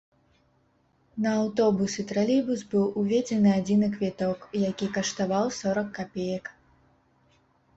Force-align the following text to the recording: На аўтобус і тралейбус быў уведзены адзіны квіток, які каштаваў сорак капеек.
На 1.25 1.33
аўтобус 1.41 1.97
і 2.03 2.05
тралейбус 2.11 2.63
быў 2.71 2.85
уведзены 3.01 3.51
адзіны 3.59 3.91
квіток, 3.99 4.39
які 4.63 4.85
каштаваў 4.97 5.45
сорак 5.59 5.87
капеек. 5.99 6.45